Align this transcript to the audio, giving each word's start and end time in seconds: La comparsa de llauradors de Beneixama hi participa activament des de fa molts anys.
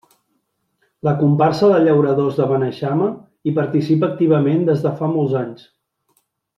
La 1.07 1.13
comparsa 1.19 1.69
de 1.73 1.83
llauradors 1.83 2.41
de 2.41 2.49
Beneixama 2.53 3.11
hi 3.51 3.55
participa 3.61 4.11
activament 4.13 4.69
des 4.73 4.83
de 4.89 4.99
fa 5.03 5.15
molts 5.17 5.41
anys. 5.47 5.73